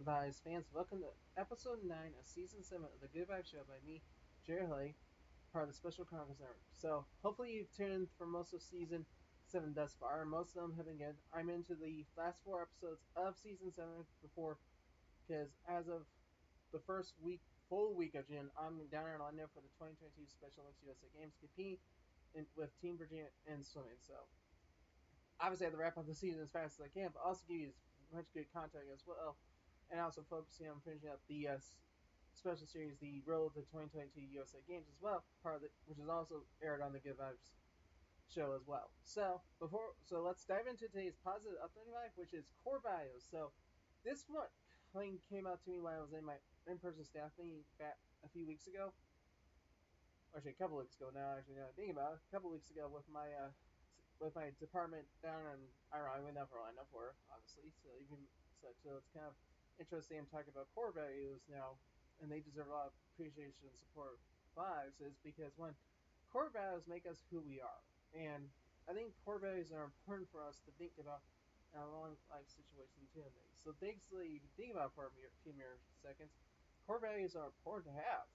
[0.00, 3.76] Vibes fans, welcome to episode 9 of season 7 of the Good Vibes Show by
[3.84, 4.00] me,
[4.40, 4.96] Jerry Haley,
[5.52, 6.64] part of the Special Chronicles Network.
[6.72, 9.04] So, hopefully you've tuned for most of season
[9.52, 11.20] 7 thus far, most of them have been good.
[11.36, 14.56] I'm into the last four episodes of season 7 before,
[15.20, 16.08] because as of
[16.72, 20.64] the first week, full week of June, I'm down in Orlando for the 2022 Special
[20.64, 21.76] Olympics USA Games, competing
[22.32, 24.00] in, with Team Virginia in swimming.
[24.00, 24.16] So,
[25.44, 27.44] obviously I have to wrap up the season as fast as I can, but also
[27.44, 29.36] give you as much good content as well,
[29.90, 31.58] and also focusing on finishing up the uh,
[32.34, 36.08] special series, the Road to 2022 USA Games as well, part of it, which is
[36.08, 37.50] also aired on the Good Vibes
[38.30, 38.94] show as well.
[39.02, 43.26] So before, so let's dive into today's positive updating life, which is core values.
[43.26, 43.50] So
[44.06, 44.48] this one
[44.94, 46.38] thing came out to me when I was in my
[46.70, 48.94] in-person staff meeting back a few weeks ago.
[50.30, 51.34] Actually, a couple weeks ago now.
[51.34, 53.50] Actually, now I think about it, a couple weeks ago with my uh,
[54.22, 55.58] with my department down in
[55.90, 56.22] Iran.
[56.22, 58.22] I went down for Orlando for obviously, so can
[58.62, 58.78] such.
[58.78, 59.34] So it's kind of
[59.80, 60.20] interesting.
[60.20, 61.80] I'm talking about core values now,
[62.20, 64.20] and they deserve a lot of appreciation and support.
[64.52, 65.72] Vibes is because one,
[66.28, 67.82] core values make us who we are,
[68.12, 68.44] and
[68.84, 71.24] I think core values are important for us to think about
[71.72, 73.24] in a long life situation too.
[73.56, 76.34] So basically, if you think about for a few mere seconds,
[76.84, 78.26] core values are important to have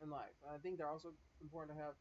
[0.00, 0.34] in life.
[0.46, 1.12] And I think they're also
[1.42, 1.98] important to have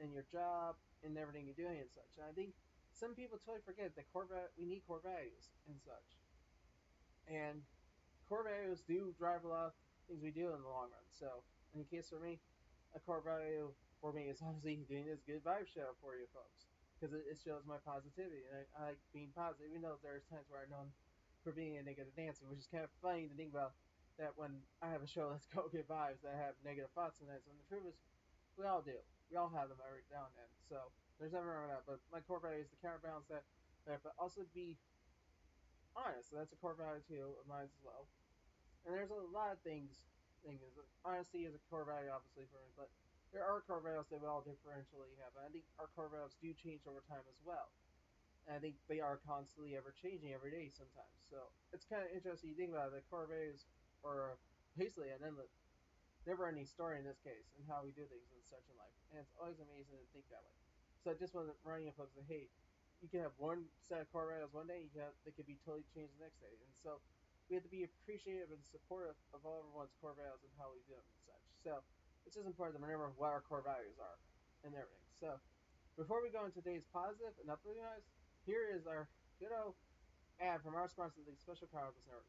[0.00, 2.20] in your job, in everything you're doing and such.
[2.20, 2.52] And I think
[2.92, 4.28] some people totally forget that core
[4.60, 6.08] we need core values and such.
[7.24, 7.64] And
[8.32, 9.76] core values do drive a lot of
[10.08, 11.04] things we do in the long run.
[11.12, 11.44] So,
[11.76, 12.40] in the case for me,
[12.96, 13.68] a core value
[14.00, 16.64] for me is obviously doing this good vibe show for you folks
[16.96, 20.24] because it, it, shows my positivity and I, I, like being positive, even though there's
[20.32, 20.88] times where I'm known
[21.44, 23.76] for being a negative Nancy, which is kind of funny to think about
[24.16, 27.20] that when I have a show that's go get vibes that I have negative thoughts
[27.20, 27.28] it.
[27.28, 28.00] And the truth is,
[28.56, 28.96] we all do.
[29.28, 30.52] We all have them every now and then.
[30.72, 30.88] So
[31.20, 31.84] there's nothing wrong with that.
[31.84, 33.44] But my core value is to counterbalance that,
[33.84, 34.80] that but also be
[35.92, 36.32] honest.
[36.32, 38.08] So that's a core value too of mine as well.
[38.84, 39.94] And there's a lot of things.
[40.42, 40.58] Things
[41.06, 42.90] honesty is a core value, obviously for me, but
[43.30, 45.30] there are core values that we all differentially have.
[45.38, 47.70] And I think our core values do change over time as well.
[48.50, 51.14] And I think they are constantly ever changing every day sometimes.
[51.30, 51.38] So
[51.70, 52.98] it's kind of interesting to think about it.
[52.98, 53.70] The core values
[54.02, 54.34] are
[54.74, 55.54] basically an endless,
[56.26, 58.98] never ending story in this case and how we do things and such in life.
[59.14, 60.58] And it's always amazing to think that way.
[61.06, 62.50] So I just wasn't running in folks that, hey,
[62.98, 65.58] you can have one set of core values one day, you have, they could be
[65.62, 66.50] totally changed the next day.
[66.50, 66.98] And so
[67.52, 70.80] we have to be appreciative and supportive of all everyone's core values and how we
[70.88, 71.44] do them and such.
[71.60, 71.72] So
[72.24, 74.16] it's just important to remember what our core values are
[74.64, 75.04] and everything.
[75.20, 75.36] So
[76.00, 78.08] before we go into today's positive and uplifting news,
[78.48, 79.04] here is our
[79.36, 79.76] good old
[80.40, 82.24] ad from our sponsor, the Special Chronicles Network.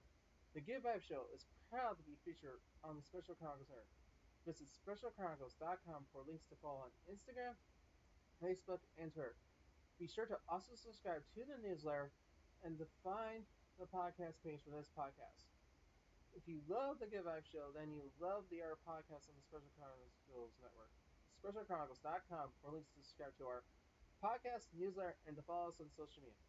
[0.59, 3.95] The Good Vibe Show is proud to be featured on the Special Chronicles Network.
[4.43, 7.55] Visit specialchronicles.com for links to follow on Instagram,
[8.43, 9.39] Facebook, and Twitter.
[9.95, 12.11] Be sure to also subscribe to the newsletter
[12.67, 13.47] and to find
[13.81, 15.49] the podcast page for this podcast.
[16.33, 19.45] If you love the Good Vibe Show, then you love the other podcast on the
[19.45, 20.89] Special Chronicles Network.
[21.41, 23.61] SpecialChronicles.com for links to subscribe to our
[24.21, 26.47] podcast, newsletter, and to follow us on social media.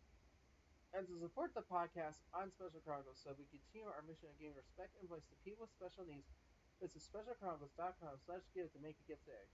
[0.94, 4.56] And to support the podcast on Special Chronicles so we continue our mission of giving
[4.56, 6.30] respect and voice to people with special needs,
[6.78, 9.48] visit specialchronicles.com slash give to make a gift today.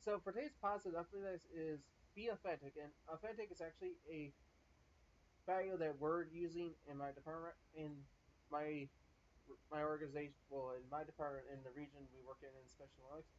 [0.00, 1.86] So for today's positive update is
[2.18, 4.32] be authentic, and authentic is actually a
[5.46, 8.04] value that we're using in my department, in
[8.50, 8.88] my
[9.70, 13.30] my organization, well, in my department, in the region we work in, in Special Olympics.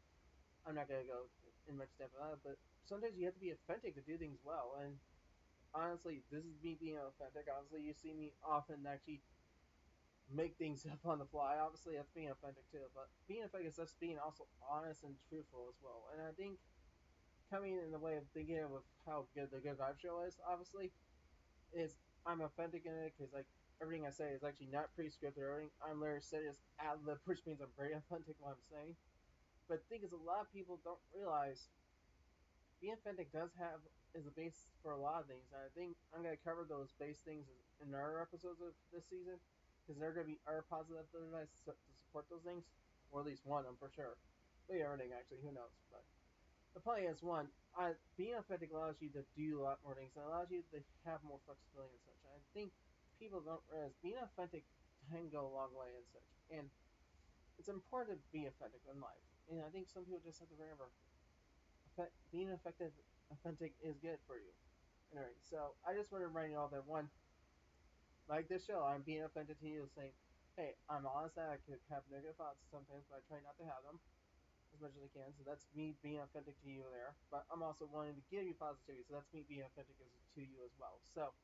[0.66, 1.30] I'm not going to go
[1.68, 4.40] in much depth on that, but sometimes you have to be authentic to do things
[4.44, 4.76] well.
[4.80, 5.00] And
[5.74, 7.48] honestly, this is me being authentic.
[7.52, 9.22] Honestly, you see me often actually
[10.30, 11.58] make things up on the fly.
[11.58, 15.68] Obviously, that's being authentic too, but being authentic is just being also honest and truthful
[15.70, 16.10] as well.
[16.14, 16.60] And I think
[17.50, 20.92] coming in the way of thinking of how good the Good Vibe Show is, obviously,
[21.74, 21.96] is
[22.28, 23.48] I'm authentic in it because like
[23.82, 25.72] everything I say is actually not pre-scripted or anything.
[25.82, 28.96] I'm literally saying just ad lib, which means I'm very authentic what I'm saying.
[29.68, 31.72] But the thing is, a lot of people don't realize
[32.82, 33.80] being authentic does have
[34.14, 35.48] is a base for a lot of things.
[35.52, 37.48] And I think I'm gonna cover those base things
[37.82, 39.40] in our episodes of this season
[39.86, 42.64] because they're gonna be our positive advice to support those things,
[43.12, 44.18] or at least one of them for sure.
[44.70, 45.72] Maybe everything actually, who knows?
[45.92, 46.04] But
[46.74, 47.48] the point is, one,
[47.78, 50.82] I, being authentic allows you to do a lot more things and allows you to
[51.06, 52.26] have more flexibility and such.
[52.26, 52.74] I think
[53.22, 54.66] people don't realize being authentic
[55.14, 56.30] can go a long way and such.
[56.50, 56.66] And
[57.62, 59.26] it's important to be authentic in life.
[59.50, 60.90] And I think some people just have to remember
[62.30, 62.94] being effective,
[63.34, 64.54] authentic is good for you.
[65.14, 67.10] Anyway, so I just wanted to remind you all that one,
[68.30, 70.14] like this show, I'm being authentic to you, saying,
[70.58, 73.66] hey, I'm honest that I could have negative thoughts sometimes, but I try not to
[73.66, 73.98] have them
[74.74, 75.34] as much as I can.
[75.34, 77.20] So that's me being authentic to you there.
[77.32, 80.42] But I'm also wanting to give you positivity, so that's me being authentic as, to
[80.44, 81.02] you as well.
[81.04, 81.36] So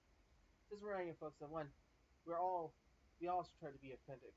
[0.69, 1.73] just reminding you folks that one,
[2.25, 2.77] we're all
[3.19, 4.35] we all should try to be authentic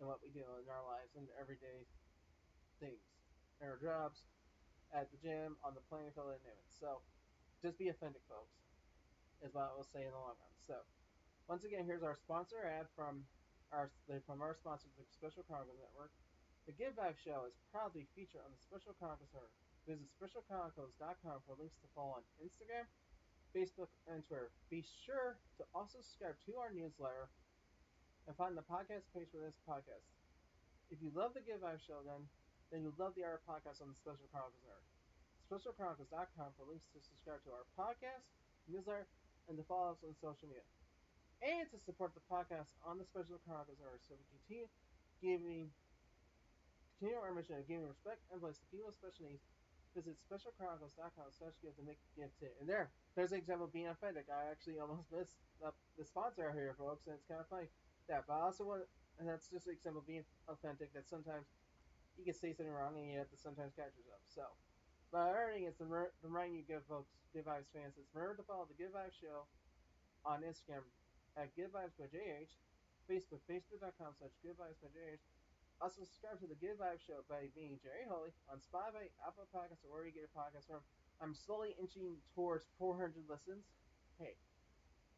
[0.00, 1.88] in what we do in our lives and everyday
[2.80, 3.20] things,
[3.60, 4.28] in our jobs,
[4.92, 6.70] at the gym, on the playing field, and name it.
[6.72, 7.04] So,
[7.62, 8.64] just be authentic, folks,
[9.40, 10.54] is what I will say in the long run.
[10.58, 10.86] So,
[11.48, 13.28] once again, here's our sponsor ad from
[13.72, 13.94] our
[14.26, 16.14] from our sponsor, the Special Cargo Network.
[16.70, 19.50] The Good Vibe Show is proudly featured on the Special Chronicles Network.
[19.90, 22.86] Visit specialchronicles.com for links to follow on Instagram,
[23.50, 24.54] Facebook, and Twitter.
[24.70, 27.26] Be sure to also subscribe to our newsletter
[28.30, 30.06] and find the podcast page for this podcast.
[30.94, 32.30] If you love the Good Vibe Show, then
[32.70, 34.86] then you'll love the other podcast on the Special Chronicles Network.
[35.50, 38.30] SpecialChronicles.com for links to subscribe to our podcast,
[38.70, 39.10] newsletter,
[39.50, 40.62] and to follow us on social media.
[41.42, 44.70] And to support the podcast on the Special Chronicles Network so we continue
[45.18, 45.74] giving
[47.00, 49.40] continue our mission of giving respect and voice to people special needs
[49.90, 52.54] Visit specialchronicles.com slash give to make a gift too.
[52.62, 54.30] And there, there's an example of being authentic.
[54.30, 57.66] I actually almost missed the, the sponsor out here, folks, and it's kind of funny.
[58.06, 58.86] That, but I also want,
[59.18, 60.94] and that's just an example of being authentic.
[60.94, 61.50] That sometimes
[62.14, 64.22] you can say something wrong, and you have to sometimes catch yourself.
[64.30, 64.46] So,
[65.10, 65.90] but earning is the
[66.22, 69.50] remind you, good folks, Good Vibes fans, is remember to follow the Good Vibes Show
[70.22, 70.86] on Instagram
[71.34, 72.54] at Good Vibes by JH,
[73.10, 75.18] Facebook, facebook.com slash Good Vibes by JH,
[75.80, 79.80] also, subscribe to the Good Vibe Show by me, Jerry Holy, on Spotify, Apple Podcasts,
[79.80, 80.84] or where you get your podcasts from.
[81.24, 83.64] I'm slowly inching towards 400 listens.
[84.20, 84.36] Hey,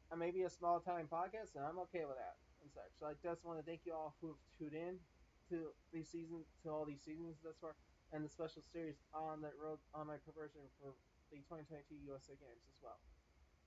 [0.07, 2.95] I may be a small time podcast, and I'm okay with that and such.
[2.95, 5.03] So I just want to thank you all who have tuned in
[5.51, 7.75] to these seasons, to all these seasons thus far,
[8.15, 10.95] and the special series on that road on my conversion for
[11.35, 13.03] the 2022 USA Games as well.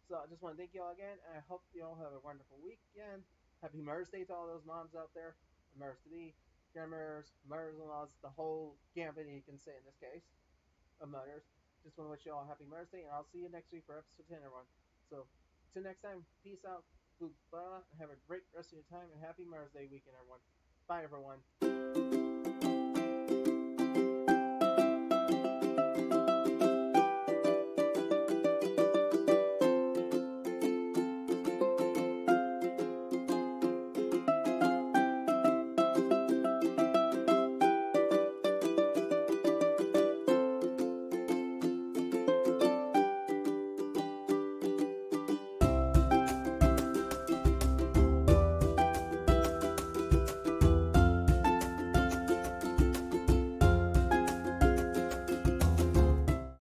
[0.08, 2.16] So I just want to thank you all again, and I hope you all have
[2.16, 3.28] a wonderful weekend.
[3.60, 5.36] Happy Mother's Day to all those moms out there,
[5.76, 6.32] Mother's be
[6.76, 10.28] grandmothers, mothers-in-laws, the whole gambit you can say in this case
[11.00, 11.48] of mothers.
[11.88, 13.72] Just want to wish you all a happy Mother's Day, and I'll see you next
[13.72, 14.68] week for episode 10, everyone.
[15.08, 15.24] So,
[15.72, 16.84] till next time, peace out,
[17.48, 20.44] blah, have a great rest of your time, and happy Mother's Day weekend, everyone.
[20.92, 22.25] Bye, everyone.